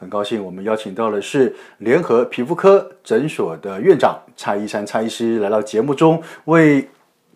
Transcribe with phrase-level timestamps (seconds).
[0.00, 6.88] 很高兴我们邀请到的是联合皮肤科诊所的院长蔡医生蔡医师来到节目中为。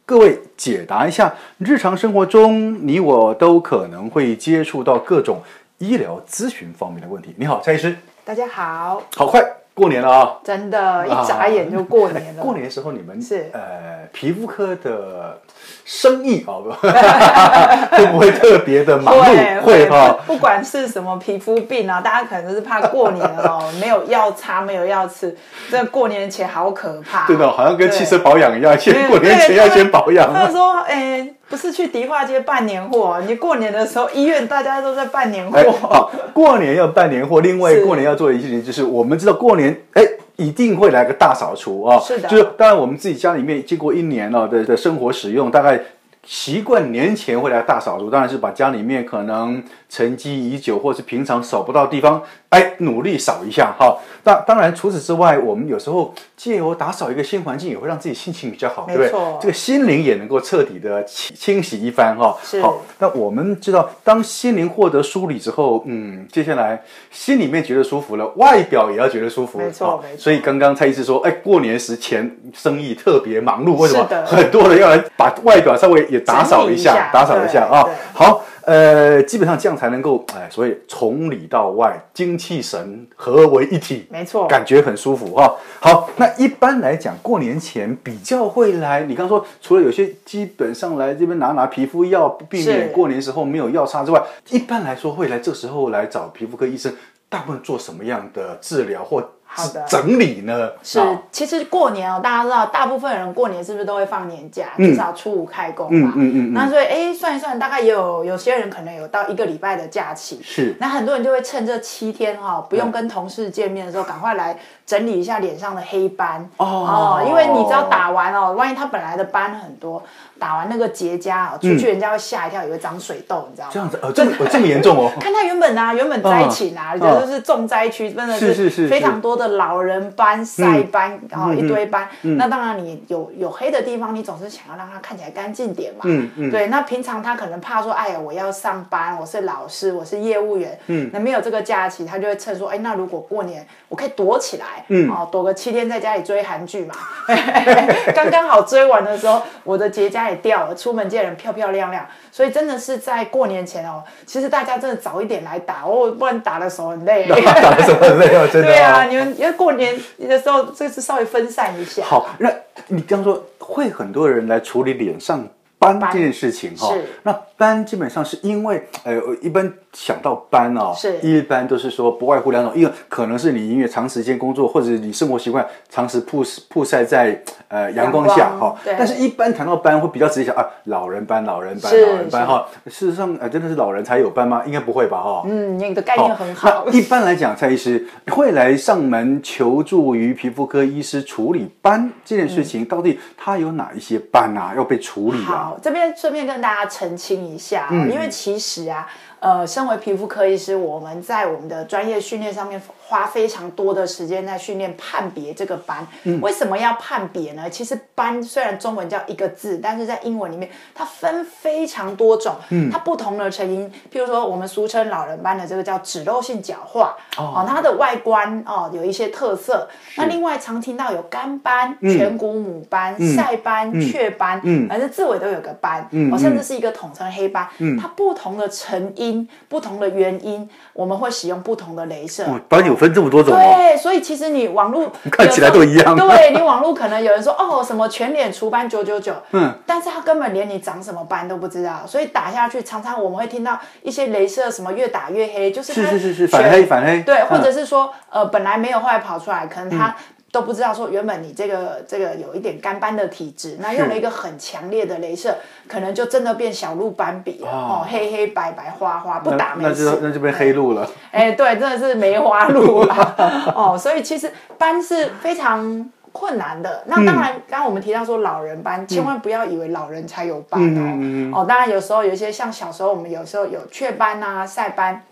[0.07, 5.43] 各位解答一下，日常生活中你我都可能会接触到各种
[5.79, 7.35] 医疗咨询方面的问题。
[7.39, 7.97] 你好，蔡医师。
[8.23, 9.03] 大家好。
[9.17, 9.43] 好快
[9.75, 10.37] 过年了啊！
[10.45, 12.43] 真的，一眨眼就过年了。
[12.43, 15.39] 过年的时候，你们是呃皮肤科的。
[15.87, 16.57] 生意啊，
[17.93, 19.61] 会不会特别的忙碌？
[19.61, 25.37] 会哈，不管是什么皮肤病啊，大家可能是怕过年哦， 没有药擦，没有药吃，
[25.71, 27.27] 这过年前好可怕。
[27.27, 30.33] 对的，好像跟汽车保养一样，先过年前要先保养。
[30.33, 35.71] 他说：“哎，不是去迪化街办年货，你过年的时候医院大家都在办年货。
[35.71, 40.03] 好，过年要办年货，另外过年要做的一件事情就是，我们知道过年哎。”
[40.37, 41.97] 一定会来个大扫除啊！
[42.01, 45.81] 是的，就是当然我们自己家里面经过一年了的的生活使用，大概
[46.25, 52.21] 习惯年前会来大扫除，当然是把家里面可能沉积已久或是平常扫不到地方。
[52.55, 53.99] 哎，努力扫一下哈。
[54.23, 59.11] 那当然，除此之外，我们有时候借由打扫一个新环境，也会让自己心情比较好，对不对？
[59.41, 62.35] 这个心灵也能够彻底的清清洗一番哈。
[62.63, 69.59] 好，那我们知道，当心灵获得梳理之后，嗯，接下来心里面觉得舒服了，外表也要觉得舒服。
[69.59, 70.23] 没错，没错。
[70.23, 74.07] 所以刚刚蔡医师说，哎，过年时前生意特别忙碌，为什么？
[74.25, 77.85] 很多人要来把外表稍微也打扫一下，打扫一下啊。
[78.13, 78.43] 好。
[78.67, 85.57] 呃，基本上这样才能够，哎，所以从里到外，精气神合为一体，没错，感觉很舒服哈、哦。
[85.81, 89.03] 好，那一般来讲，过年前比较会来。
[89.03, 96.95] 你刚说，除了有些基本上来这边拿拿皮肤药，避免过年时候没有药擦之外，一般来说会来这时候来找皮肤科医生，
[97.29, 99.23] 大部分做什么样的治疗或？
[99.57, 101.01] 好的，整理呢是，
[101.31, 104.67] 其实过年哦，大家知道，大部分人过年是不是都会放年假？
[104.79, 106.13] 嗯、至少初五开工嘛。
[106.17, 106.53] 嗯嗯嗯，嗯。
[106.53, 110.41] 那所以，哎，算一算，大概也有有些人可能有到一个礼拜的假期。
[110.43, 110.77] 是。
[110.81, 117.25] 那很多人就会趁这七天哈、哦，不用跟同事见面的时候，赶快来整理一下脸上的黑斑哦，哦。
[117.29, 120.03] 因为你知道打完哦，万一他本来的斑很多。
[120.39, 123.71] 打完那个结痂啊，出去人家会吓一跳，以为长水痘，你知道吗？
[123.73, 125.11] 这样子，呃，这么这么严重哦。
[125.21, 132.09] 看他原本啊，原本灾情啊，觉得是重灾区，真的是非常多的老人斑、晒斑，然后一堆斑。
[132.23, 136.01] 那当然，你有有黑的地方，你总是想要让它看起来干净点嘛。
[136.05, 136.51] 嗯嗯。
[136.51, 146.95] 对，那平常他可能怕说，哎呀，我要上班，我是老师，我是业务员，嗯，那没有这个假期，他就会趁说，哎，那如果过年我可以躲起来，嗯，哦，躲个七天在家里追韩剧嘛，
[148.15, 158.69] 刚刚好追完的时候，我的结痂也掉了，出门见人漂漂亮亮，所以真的是在过年前哦，其实大家真的早一点来打哦，不然打的时候很累， 打的时候很累哦， 真的。
[158.69, 162.03] 对啊，你们因为过年的时候，这次稍微分散一下。
[162.05, 162.51] 好，那
[162.89, 165.47] 你刚说会很多人来处理脸上
[165.79, 167.33] 斑这件事情哈，那
[167.65, 182.67] 斑基本上是因为呃，一般想到斑哦，是一般都是说不外乎两种，一个可能是你因为长时间工作，或者你生活习惯长时曝曝晒在呃阳光下哈，但是一般谈到斑会比较直接想啊，老人斑，老人斑，老人斑哈。
[182.87, 184.63] 事实上呃，真的是老人才有斑吗？
[184.67, 185.43] 应该不会吧哈。
[185.47, 186.87] 嗯，你的概念很好。
[186.91, 195.73] 一般来讲，蔡医师会来上门求助于皮肤科医师处理斑这件事情，嗯、到底他有哪一些斑啊要被处理啊？
[195.81, 199.07] 这边顺便跟大家澄清一下，嗯，因为其实啊。
[199.45, 206.07] 呃，身为皮肤科医师，我们在我们的专业训练上面花非常多的时间在训练判别这个斑。
[206.23, 207.69] 嗯，为什么要判别呢？
[207.69, 212.55] 其实斑虽然中文叫一个字，但是在英文里面它分非常多种。
[212.71, 219.87] 嗯，它不同的成因，譬如说我们俗称老人斑的这个叫脂漏性角化哦，它的外观哦有一些特色。
[220.17, 224.59] 那另外常听到有干斑、颧骨母斑、晒斑、雀斑，
[224.89, 227.69] 反正字尾都有个斑，哦，甚至是一个统称黑斑。
[227.77, 229.34] 嗯，它不同的成因。
[229.35, 232.45] 因、不同的原因，我们会使用不同的镭射。
[232.69, 236.17] 斑有分这么多种，对，所以其实你网络 看起来都一样。
[236.17, 250.15] 对，你网络可能有人说哦，什么全脸除斑九九九，嗯，但是他根本连你长什么斑都不知道，所以打下去，常常我们会听到一些镭射什么越打越黑，就是是是是是反黑反黑，对，或者是说呃本来没有，后来跑出来，可能他。
[250.55, 255.57] 都不知道说原本你这个这个有一点干斑的体质，那用了一个很强烈的镭射，
[255.89, 261.11] 可能就真的变小鹿斑比了哦，黑黑白白花花，不打没事，那就那就变黑鹿了。
[261.33, 263.35] 哎，对，真的是梅花鹿了
[263.75, 263.99] 哦。
[263.99, 267.03] 所以其实斑是非常困难的。
[267.07, 271.63] 那当然，刚刚我们提到说老人斑，嗯、千万不要以为老人才有斑哦。
[271.63, 275.25] 哦，当然有时候有一些像小时候我们有时候有雀斑啊、晒斑，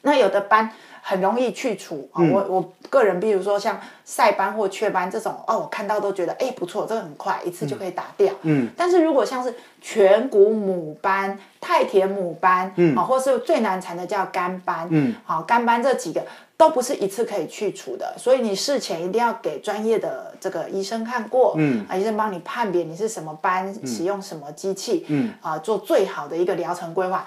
[0.00, 0.70] 那有的斑。
[1.06, 2.24] 很容易去除啊！
[2.32, 8.32] 我我个人，比如说像晒斑或雀斑这种，哦，我看到都觉得哎不错，这个很快，一次就可以打掉。
[8.40, 8.70] 嗯。
[8.74, 16.24] 但是如果像是颧骨母斑、太田母斑，嗯，啊，或是最难缠的叫肝斑，嗯，好，肝斑这几个
[16.56, 27.26] 都不是一次可以去除的，所以你事前一定要给专业的这个医生看过，嗯，啊，医生帮你判别你是什么斑，使用什么机器，嗯，啊，做最好的一个疗程规划。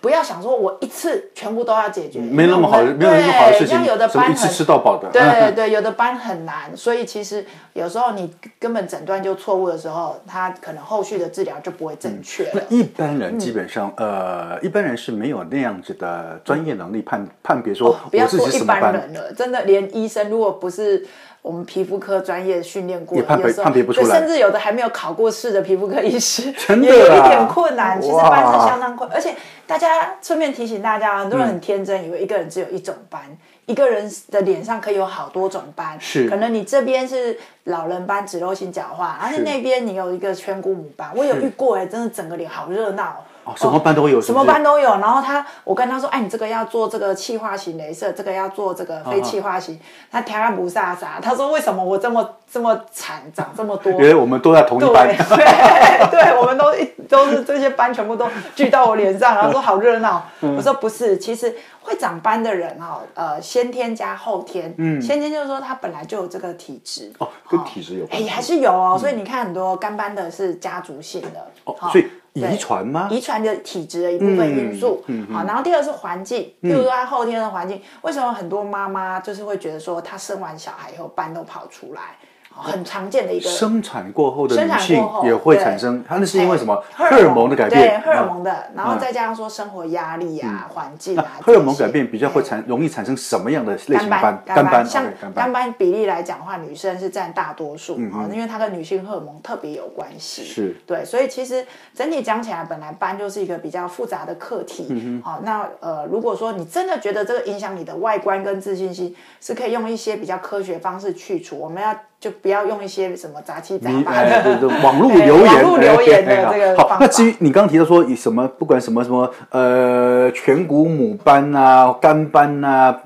[0.00, 3.76] 不要想说，我一次全部都要解决，没那么好，没有那么好的事情。
[3.76, 12.50] 像有的斑一次吃到饱的，对对 对，有的斑很难，所以其实有时候你根本诊断就错误的时候，他可能后续的治疗就不会正确。
[12.52, 21.06] 那一般人基本上，呃，一般人是没有那样子的专业能力判判别说，不要说一般人了，真的连医生如果不是。
[21.46, 28.02] 我们皮肤科专业训练过，判别判别不出来，甚至有的还没有考过试的皮肤科医师，真的也有一点困难。
[28.02, 29.32] 其实斑是相当困难，而且
[29.64, 33.20] 大家顺便提醒大家，很多人很天真，以为一个人只有一种斑，
[33.66, 35.96] 一个人的脸上可以有好多种斑。
[36.00, 41.12] 是，可能你这边是老人斑、脂漏性角化，而且那边你有一个颧骨母斑。
[41.14, 43.24] 我有遇过哎，真的整个脸好热闹。
[43.46, 44.26] 哦，什么斑都有是不是？
[44.26, 44.90] 什么斑都有。
[44.98, 49.78] 然后他，我跟他说，哎，你这个要做这个气化型镭射，这个要做这个非气化型。
[50.10, 53.92] 他听他不飒飒，他说为什么我这么这么惨，长这么多？
[53.92, 55.06] 因为我们都在同一班。
[55.06, 58.26] 对，对， 对，我们都一都是这些斑全部都
[58.56, 60.24] 聚到我脸上， 然后说好热闹。
[60.40, 64.74] 我说不是，其实会长斑的人哦，呃，先天加后天。
[64.76, 67.12] 嗯，先天就是说他本来就有这个体质。
[67.18, 68.20] 哦，跟体质有关。
[68.20, 68.98] 哎，还是有哦。
[68.98, 71.46] 所以你看很多干斑的是家族性的。
[71.62, 72.08] 哦，所以。
[72.40, 73.08] 遗传吗？
[73.10, 75.02] 遗传的体质的一部分因素。
[75.06, 82.16] 嗯，好，然后第二是环境，比如说他后天的环境，为什么很多妈妈就是会觉得说，她生完小孩以后斑都跑出来？
[82.56, 86.82] 很常见的一个生产过后的女性也会产生，它那是因为什么？
[86.94, 94.42] 荷尔蒙的改变，对，荷尔蒙的，然后再加上说生活压力啊、环境啊， 荷尔蒙改变比较会产容易产生什么样的类型斑？
[94.44, 95.04] 干斑，像
[95.34, 100.42] 干斑比例来讲的话，女生是占大多数啊，因为它跟女性荷尔蒙特别有关系。
[100.42, 101.64] 是，对，所以其实
[101.94, 105.20] 整体讲起来，本来斑就是一个比较复杂的课题。
[105.22, 111.58] 好，那呃，如果说你真的觉得这个影响你的外观跟自信心，是可以用一些比较科学方式去除。
[111.58, 111.94] 我们要。
[112.18, 116.96] 就不要用一些什么杂七杂八的 网络留言，网络留言的这个好。
[116.98, 123.02] 那至于你刚刚提到说以什么，不管什么什么呃，颧骨母斑啊、肝斑啊，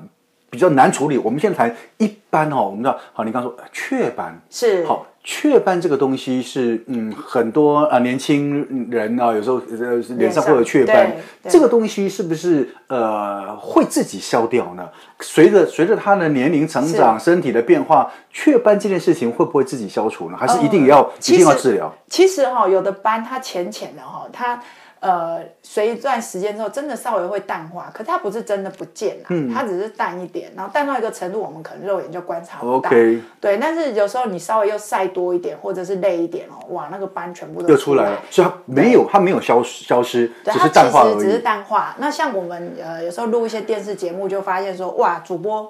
[0.49, 1.17] 比较难处理。
[1.17, 5.05] 我们现在谈一般哦，我们知道，好，你刚刚说雀斑是好。
[5.23, 11.15] 雀斑这个东西是嗯，很多啊年轻人啊，有时候呃脸上会有雀斑，
[11.47, 14.89] 这个东西是不是呃会自己消掉呢？
[15.19, 20.37] 随着随着他的年龄成长，身体的变化，雀斑这件事情会不会自己消除呢？
[20.37, 21.93] 还是一定要一定要治疗？
[22.07, 24.61] 其实哈，有的斑它浅浅的哈，它。
[25.01, 32.89] 呃，随一段时间之后，真的稍微会淡化，可是它不是真的不见了，嗯、它只是淡一点，然后淡到一个程度，我们可能肉眼就观察不到。
[32.89, 41.95] Okay 对，但是有时候你稍微又晒多一点，或者是累一点哦，哇，那个斑全部都又出来了，所以它没有，它没有消消失，只是淡化只是淡化。
[41.97, 45.67] 那像我们呃，有时候录一些电视节目，就发现说，哇，主播。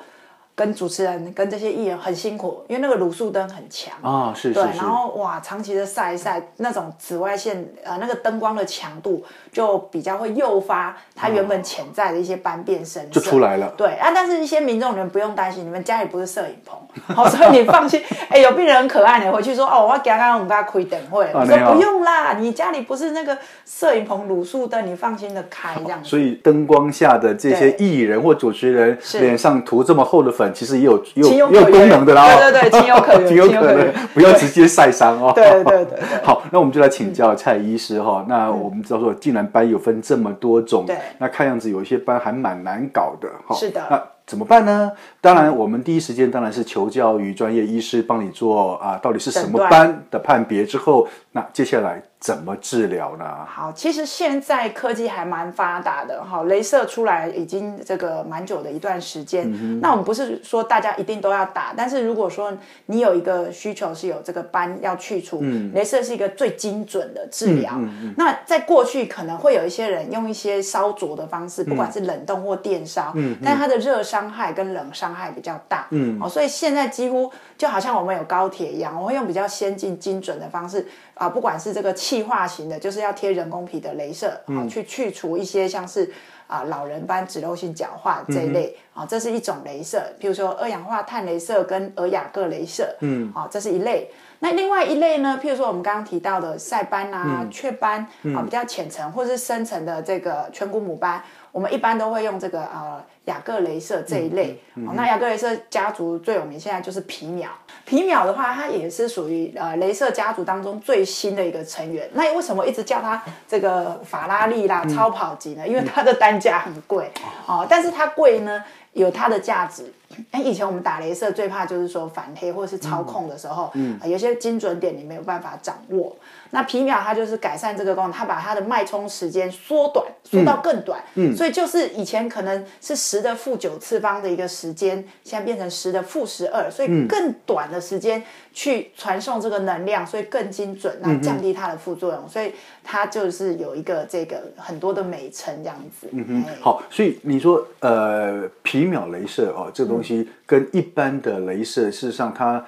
[0.61, 13.73] 跟主持人跟这些艺人很辛苦，因为那个卤素灯很强啊，是对，然后哇，长期的晒一晒，那种紫外线呃，那个灯光的强度就比较会诱发它原本潜在的一些斑变深色，就出来了。
[13.75, 16.77] 对啊，但是一些民众人不用担心，你们家里不是摄影棚，
[17.15, 17.99] 好，所以你放心。
[18.29, 25.99] 哎，有病人很可爱，你回去说哦，我要刚刚我们家开灯会，我说不用啦，你家里不是那个摄影棚卤素灯，你放心的开这样。
[26.03, 30.50] 所以灯光下的这些艺人或主持人脸上涂这么厚的粉。
[30.53, 35.31] 其实也有也有也有功能的啦，对对对，情有 可原，情有可原，不要直接晒伤哦。
[35.35, 35.99] 对对对。
[36.23, 38.25] 好，那我们就来请教蔡医师哈。
[38.27, 43.55] 那我们知道说，既然斑有分这么多种，对，那看样子有一些斑还蛮难搞的哈。
[43.55, 43.81] 是的。
[43.89, 44.91] 那怎么办呢？
[45.19, 53.25] 当然，我们第一时间当然是求教于专业医师，帮你做啊，到底是什么斑的判别之后，那接下来怎么治疗呢？
[53.45, 59.51] 好，其实现在科技还蛮发达的哈，镭射出来已经这个蛮久的一段时间。
[59.51, 62.53] 嗯、那我们不是说大家一定都要打，但是如果说
[62.85, 67.73] 你有一个需求是有这个斑要去除，嗯，镭射是一个最精准的治疗。
[68.17, 86.11] 那在过去可能会有一些人用一些烧灼的方式，不管是冷冻或电烧，嗯，但它的热伤害跟冷伤害比较大，嗯，哦，所以现在几乎就好像我们有高铁一样，我会用比较先进、精准的方式啊，不管是这个气化型的，就是要贴人工皮的镭射，啊、嗯，去去除一些像是
[86.47, 94.11] 啊老人斑、脂漏性角化这一类，啊、嗯，这是一种镭射，比如说二氧化碳镭射跟尔雅各镭射，嗯，啊，这是一类。
[94.43, 101.21] 那另外一类呢，譬如说我们刚刚提到的晒斑啊、雀斑、嗯、啊，比较浅层或是深层的这个颧骨母斑。
[101.51, 107.49] 我们一般都会用这个呃雅各雷射这一类，嗯嗯哦、那雅各雷射家族最有名现在就是皮秒。
[107.85, 112.09] 皮秒的话，它也是属于呃镭射家族当中最新的一个成员。
[112.13, 115.67] 那为什么一直叫它这个法拉利啦、超跑级呢？
[115.67, 117.11] 因为它的单价很贵
[117.45, 119.91] 哦，但是它贵呢有它的价值。
[120.31, 126.15] 哎，以前我们打镭射最怕就是说反黑或者是操控的时候，嗯，呃、有些精准点你没有办法掌握。
[126.53, 131.01] 那皮秒它就是改善这个功能，它把它的脉冲时间缩短，缩到更短。
[131.15, 142.51] 嗯，嗯，所以就是以前可能是十的负九次方的一个时间，现在变成十的负十二，所以更短的时间去传送这个能量，所以更精准，那降低它的副作用，所以
[142.83, 146.09] 它就是有一个这个很多的美称这样子。
[146.11, 152.63] 嗯哼，好，所以你说呃皮秒镭射哦，这个东西跟一般的镭射，事实上它。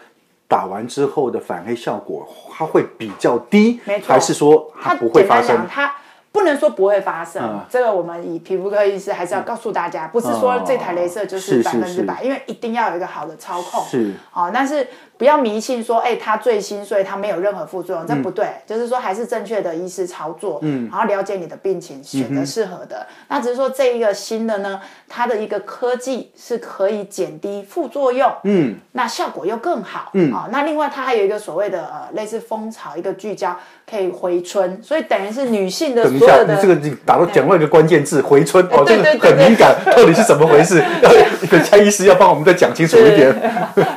[0.45, 5.65] 打完之后的反黑效果，它会比较低，没错，还是说它不会发生？
[5.67, 5.91] 它
[6.31, 13.83] 不能说不会发生，嗯、这个我们以皮肤科医师还是要告诉大家，嗯、不是说这台镭射就是百分之百，因为一定要有一个好的操控。
[13.85, 14.85] 是，好、哦，但是。
[15.23, 18.45] 不要迷信说，哎、欸，它最新，所以它没有任何副作用，这不对。
[18.45, 22.97] 嗯、就是说，还是正确的医师操作，嗯，然后了解你的病情，选择适合的。
[22.97, 30.49] 嗯、那只是说这一个新的呢，它的一个科技是可以减低副作用，嗯，那效果又更好，嗯啊、哦。
[30.51, 33.57] 那另外它还有一个所谓的呃类似蜂巢一个聚焦，
[33.89, 36.47] 可以回春，所以等于是女性的所有的。
[36.47, 40.83] 等一下，你这个你打到讲到一个关键字回春哦，这个很敏感， 到底是怎么回事？
[40.99, 43.33] 要蔡医师要帮我们再讲清楚一点。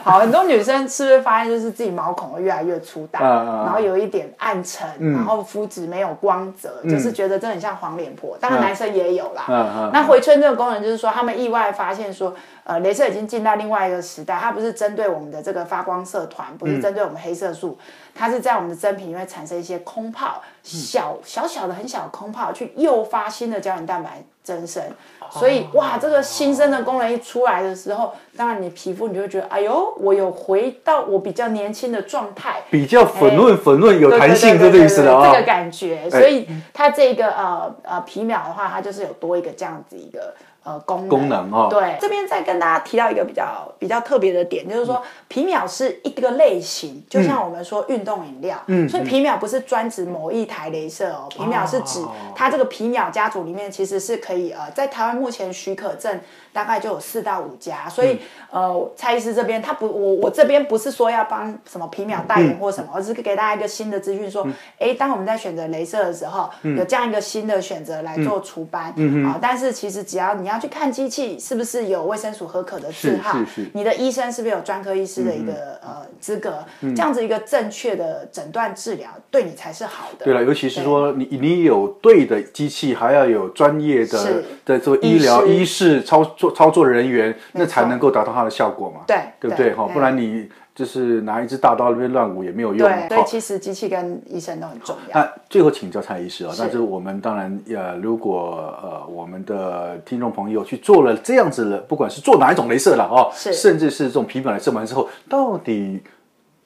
[0.04, 1.15] 好，很多女生是不是？
[1.16, 8.36] 会发现就是自己毛孔会越来越粗大，啊、然后有一点暗沉，嗯、然后肤质没有光泽，嗯、就是觉得这很像黄脸婆。
[8.40, 9.90] 当然男生也有啦。
[9.92, 24.80] 那回春这个功能就是说，他们意外发现说，呃，镭射已经进到另外一个时代，它不是针对我们的这个发光色团，不是针对我们黑色素，嗯、它是在我们的真皮里面产生一些空泡，小小小的很小的空泡，去诱发新的胶原蛋白增生。
[25.28, 36.08] 所以哇，这个新生的功能一出来的时候，当然你皮肤你就会觉得，哎呦，我有回到我比较年轻的状态，比较粉润粉润有弹性，这个意思了啊，这个感觉。
[36.08, 40.32] 所以它这个呃呃皮秒的话，它就是有多一个这样子一个。
[40.66, 52.04] 呃，功能，功能哦，对，这边再跟大家提到一个比较比较特别的点，就是说皮秒是一个类型，就像我们说运动饮料，嗯，所以皮秒不是专指某一台镭射哦，皮秒是指
[52.34, 56.18] 它这个皮秒家族里面其实是可以呃，在台湾目前许可证
[56.52, 58.18] 大概就有四到五家，所以
[58.50, 64.44] 呃，蔡医师这边他不，我我这边不是说要帮什么皮秒代言或什么，而是给大家一个新的资讯，说，
[64.80, 70.55] 哎，当我们在选择镭射的时候，有这样一个新的选择来做除斑，嗯啊，但是其实只要你要。
[70.58, 73.38] 去看机器是不是有卫生署核可的字号？
[73.72, 76.64] 你的医生是不是有专科医师的一个、嗯、呃资格？
[76.80, 80.24] 嗯、这样子一个正确的诊断治疗，对你才是好的。
[80.24, 89.00] 对了，尤其是说你你有对的机器，还要有专业的是的做医疗医师操作操作人员，那才能够达到它的效果嘛？
[89.06, 89.74] 对，对不对？
[89.74, 90.48] 哈，不然你。
[90.76, 92.86] 就是拿一支大刀那边乱舞也没有用。
[92.86, 95.20] 对，所以其实机器跟医生都很重要。
[95.20, 106.02] 那最后请教蔡医师啊，那就是我们当然呃，如果呃我们的听众朋友去做了这样子的，不管是做哪一种镭射了哦，是，甚至是这种皮秒来射完之后，到底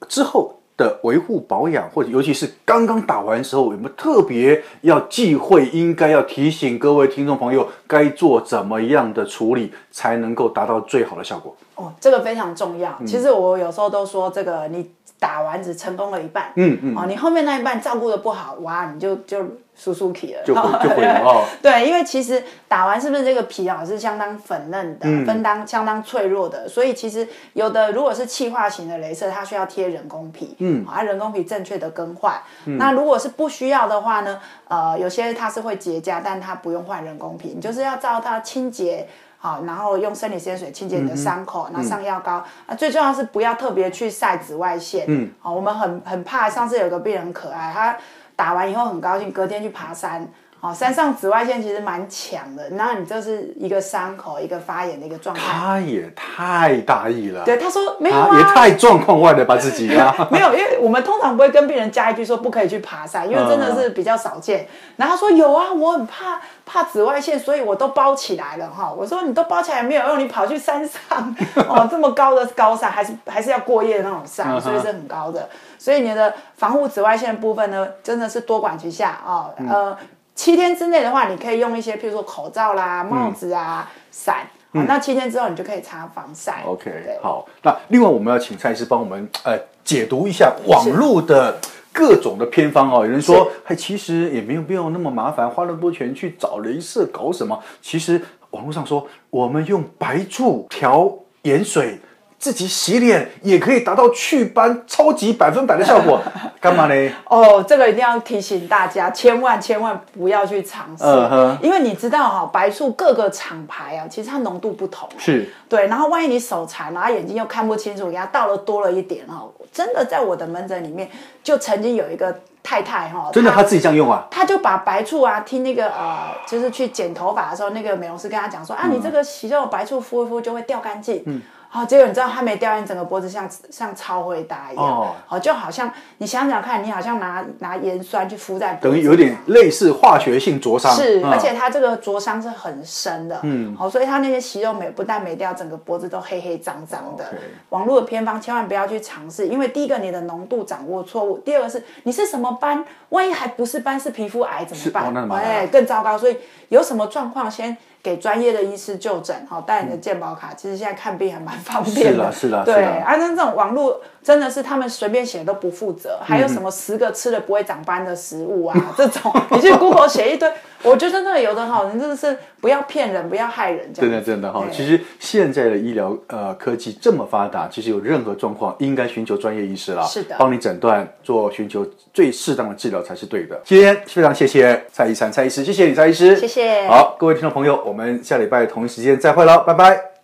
[0.09, 11.55] 之后的维护保养，或者尤其是刚刚打完的时候，有没有特别要忌讳，应该要提醒各位听众朋友该做怎么样的处理，才能够达到最好的效果？
[11.75, 12.97] 哦，这个非常重要。
[13.05, 19.39] 其实我有时候都说，这个你打完只成功了一半，嗯嗯，哦，你后面那一半照顾的不好，哇，你就就
[19.81, 21.43] 输输皮了，就 就毁了哦。
[21.59, 32.39] 对，因为其实打完是不是这个皮啊是相当粉嫩的，分当相当脆弱的，所以其实有的如果是气化型的镭射，它需要贴人工皮，嗯，啊，人工皮正确的更换。
[32.65, 39.07] 那如果是不需要的话呢，呃，有些它是会结痂，但它不用换人工皮，你就是要照它清洁。
[39.43, 42.45] 好，然后用生理盐水清洁你的伤口，然后上药膏。
[42.67, 45.05] 啊，最重要是不要特别去晒紫外线。
[45.07, 47.97] 嗯，好，我们很很怕，上次有个病人可爱，他
[48.41, 50.27] 打完以后很高兴，隔天去爬山。
[50.61, 55.41] 哦，山上紫外线其实蛮强的，然后你这是一个伤口，一个发炎的一个状态。
[55.41, 57.43] 他也太大意了。
[57.43, 60.15] 对，他说没有啊，也太状况外了吧自己啊。
[60.29, 64.61] 没有，因为我们通常不会跟病人加一句说不可以去爬山，因为真的是比较少见。
[64.61, 68.93] 嗯、然后他说有啊，我很怕怕紫外线，所以我都包起来了哈。
[68.95, 71.35] 我说你都包起来没有用，你跑去山上
[71.67, 75.49] 哦，这么高的高山，还是还是要过夜的那种山，所以是很高的。
[75.79, 79.97] 所以你的防护紫外线的部分呢，真的是多管齐下哦，呃。
[79.99, 80.07] 嗯
[80.41, 84.37] 七天之内的话，你可以用一些，譬如说口罩啦、帽子啊、伞、
[84.73, 84.87] 嗯。
[84.87, 86.63] 那七天之后，你就可以擦防晒。
[86.65, 86.89] OK，
[87.21, 87.47] 好。
[87.61, 91.59] 那另外，我们要请蔡医师帮我们呃解读一下网络的
[91.93, 93.05] 各种的偏方哦。
[93.05, 97.61] 有人说，哎，其实也没有必要那么麻烦，花那么多钱去找雷射搞什么？
[97.79, 98.19] 其实
[98.49, 101.07] 网络上说，我们用白醋调
[101.43, 101.99] 盐水。
[102.41, 106.19] 自己洗脸也可以达到祛斑超级百分百的效果，
[106.59, 107.11] 干嘛呢？
[107.29, 111.55] 哦，这个一定要提醒大家，千万千万不要去尝试，uh-huh.
[111.61, 115.85] 因为你知道哈，白醋各个厂牌啊，其实它浓度不同，是对。
[115.85, 121.07] 然后万一你手残，然后眼睛又看不清楚，给它倒了多了一点哦，真的在我的门诊里面
[121.43, 131.39] 就曾经有一个太太哈，真的他自己这样用啊，他就把白醋啊，听那个呃，就是去剪头发的时候，那个美容师跟他讲说、嗯、啊，你这个洗这种白醋敷一敷就会掉干净，嗯。
[131.73, 147.23] 好，结果你知道它没掉，你整个脖子像像超会大一样，哦，好，就好像你想想看，你好像拿拿盐酸去敷在，等于有点类似化学性灼伤，是，而且它这个灼伤是很深的，嗯，好，所以它那些息肉没不但没掉，整个脖子都黑黑脏脏的。
[147.69, 155.29] 网络的偏方千万不要去尝试，因为第一个你的浓度掌握错误，第二个是你是什么斑，万一还不是斑是皮肤癌怎么办？
[155.39, 156.35] 哎，更糟糕，所以
[156.67, 157.77] 有什么状况先。
[158.03, 162.31] 给专业的医师就诊，好，带你的健保卡，嗯，其实现在看病还蛮方便的。
[162.31, 162.83] 是的，是的，对。
[162.83, 168.75] 啊，那这种网络真的是他们随便写都不负责，嗯，还有什么十个吃了不会长斑的食物啊？
[168.79, 170.51] 嗯，这种你去 Google 写一堆，
[170.83, 173.93] 我觉得真的有的哈，你真的是不要骗人，不要害人。
[173.93, 183.59] 真的，真的哈，其实现在的医疗呃科技这么发达，其实有任何状况应该寻求专业医师啦，是的，帮你诊断，做寻求最适当的治疗才是对的。
[183.63, 186.87] 今天非常谢谢蔡医生蔡医师，谢谢你蔡医师，谢谢。
[186.87, 187.81] 好，各位听众朋友。
[187.85, 190.10] 我们下礼拜同一时间再会喽，拜拜。